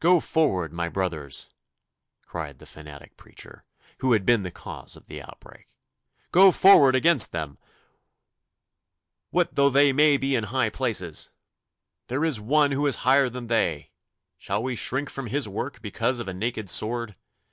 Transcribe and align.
'Go 0.00 0.18
forward, 0.18 0.72
my 0.72 0.88
brothers,' 0.88 1.48
cried 2.26 2.58
the 2.58 2.66
fanatic 2.66 3.16
preacher, 3.16 3.62
who 3.98 4.10
had 4.10 4.26
been 4.26 4.42
the 4.42 4.50
cause 4.50 4.96
of 4.96 5.06
the 5.06 5.22
outbreak 5.22 5.68
'go 6.32 6.50
forward 6.50 6.96
against 6.96 7.30
them! 7.30 7.58
What 9.30 9.54
though 9.54 9.70
they 9.70 9.92
be 9.92 10.34
in 10.34 10.42
high 10.50 10.70
places! 10.70 11.30
There 12.08 12.24
is 12.24 12.40
One 12.40 12.72
who 12.72 12.88
is 12.88 12.96
higher 13.06 13.28
than 13.28 13.46
they. 13.46 13.92
Shall 14.36 14.64
we 14.64 14.74
shrink 14.74 15.08
from 15.08 15.28
His 15.28 15.48
work 15.48 15.80
because 15.80 16.18
of 16.18 16.26
a 16.26 16.34
naked 16.34 16.68
sword? 16.68 17.14